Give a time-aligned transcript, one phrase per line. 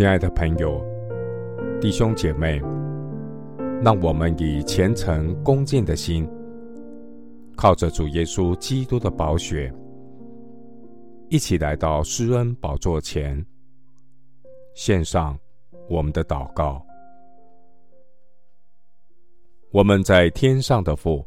[0.00, 0.82] 亲爱的朋友、
[1.78, 2.58] 弟兄姐妹，
[3.82, 6.26] 让我们以虔诚恭敬的心，
[7.54, 9.70] 靠着主耶稣基督的宝血，
[11.28, 13.44] 一起来到施恩宝座前，
[14.72, 15.38] 献上
[15.86, 16.82] 我们的祷告。
[19.70, 21.22] 我们在天上的父，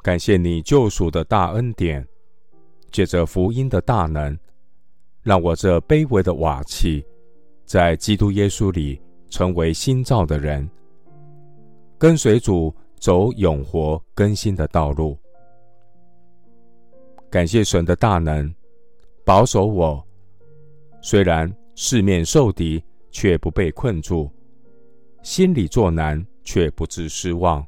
[0.00, 2.06] 感谢你救赎的大恩典，
[2.92, 4.38] 借着福音的大能，
[5.22, 7.04] 让我这卑微的瓦器，
[7.64, 10.68] 在基督耶稣里成为新造的人，
[11.98, 15.18] 跟随主走永活更新的道路。
[17.30, 18.54] 感谢神的大能，
[19.24, 20.06] 保守我，
[21.00, 24.30] 虽然四面受敌，却不被困住；
[25.22, 26.24] 心里作难。
[26.46, 27.66] 却不致失望，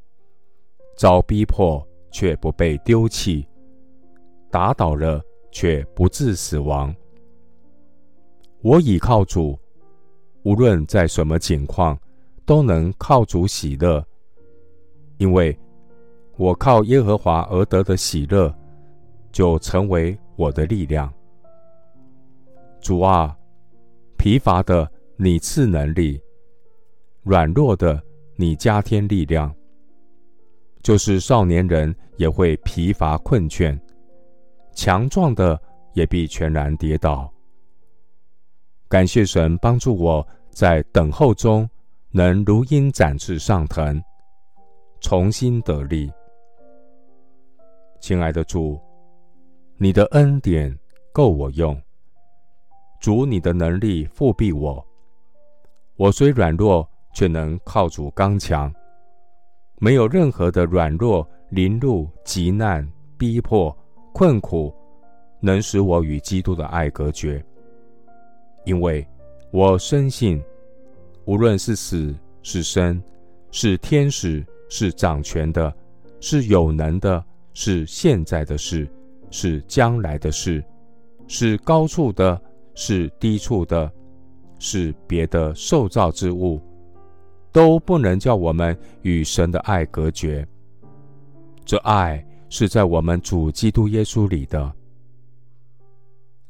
[0.98, 3.48] 遭逼迫却不被丢弃，
[4.50, 5.18] 打倒了
[5.50, 6.94] 却不致死亡。
[8.60, 9.58] 我倚靠主，
[10.46, 11.98] 无论在什么境况，
[12.44, 14.06] 都能靠主喜乐，
[15.16, 15.58] 因为
[16.36, 18.54] 我靠耶和华而得的喜乐，
[19.32, 21.12] 就成为我的力量。
[22.80, 23.36] 主啊，
[24.16, 26.20] 疲乏的你赐能力，
[27.24, 28.00] 软弱的。
[28.38, 29.52] 你加添力量，
[30.82, 33.76] 就是少年人也会疲乏困倦，
[34.74, 35.58] 强壮的
[35.94, 37.32] 也必全然跌倒。
[38.88, 41.68] 感谢神帮助我在等候中
[42.10, 44.02] 能如鹰展翅上腾，
[45.00, 46.10] 重新得力。
[48.00, 48.80] 亲爱的主，
[49.76, 50.76] 你的恩典
[51.12, 51.80] 够我用，
[53.00, 54.84] 主你的能力覆庇我，
[55.96, 56.88] 我虽软弱。
[57.16, 58.70] 却能靠主刚强，
[59.78, 63.74] 没有任何的软弱临入急难逼迫
[64.12, 64.70] 困苦，
[65.40, 67.42] 能使我与基督的爱隔绝。
[68.66, 69.06] 因为
[69.50, 70.42] 我深信，
[71.24, 73.02] 无论是死是生，
[73.50, 75.74] 是天使是掌权的，
[76.20, 77.24] 是有能的，
[77.54, 78.86] 是现在的事，
[79.30, 80.62] 是将来的事，
[81.26, 82.38] 是高处的，
[82.74, 83.90] 是低处的，
[84.58, 86.60] 是别的受造之物。
[87.52, 90.46] 都不能叫我们与神的爱隔绝。
[91.64, 94.70] 这爱是在我们主基督耶稣里的。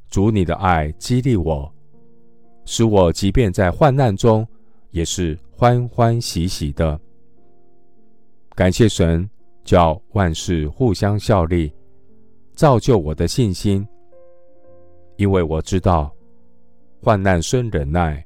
[0.09, 1.73] 主，你的爱激励我，
[2.67, 4.47] 使我即便在患难中，
[4.91, 7.01] 也是欢欢喜喜的。
[8.55, 9.29] 感谢神，
[9.65, 11.73] 叫万事互相效力，
[12.55, 13.87] 造就我的信心。
[15.17, 16.13] 因为我知道，
[17.01, 18.23] 患难生忍耐，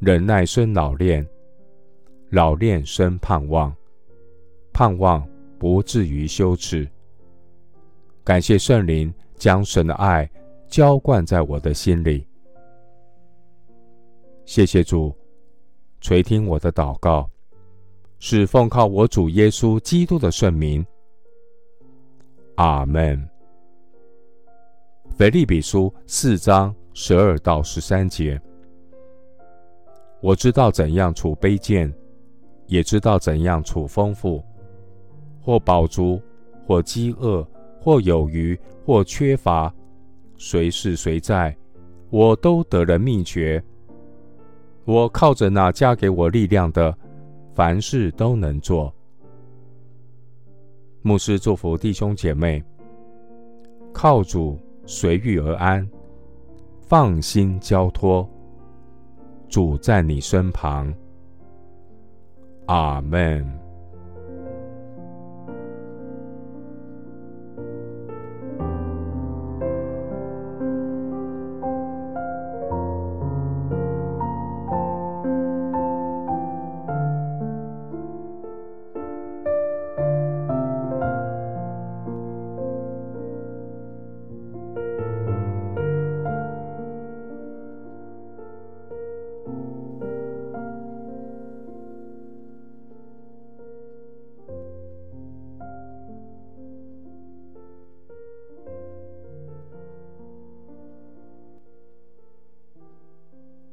[0.00, 1.24] 忍耐生老练。
[2.30, 3.70] 老练生盼望，
[4.72, 5.22] 盼望
[5.58, 6.88] 不至于羞耻。
[8.24, 10.26] 感谢圣灵将神的爱
[10.66, 12.26] 浇灌在我的心里。
[14.44, 15.14] 谢谢主
[16.00, 17.30] 垂听我的祷告，
[18.18, 20.84] 是奉靠我主耶稣基督的圣名。
[22.56, 23.28] 阿门。
[25.16, 28.40] 腓利比书四章十二到十三节，
[30.20, 31.92] 我知道怎样处卑贱。
[32.68, 34.42] 也知道怎样处丰富，
[35.42, 36.18] 或饱足，
[36.66, 37.46] 或饥饿，
[37.78, 39.70] 或有余，或缺乏，
[40.38, 41.54] 随是随在，
[42.08, 43.62] 我都得了秘诀。
[44.84, 46.96] 我靠着那加给我力量的，
[47.54, 48.92] 凡事都能做。
[51.02, 52.62] 牧师祝福弟兄姐妹，
[53.92, 55.88] 靠主随遇而安，
[56.80, 58.28] 放心交托，
[59.48, 60.92] 主在你身旁。
[62.66, 63.61] 阿门。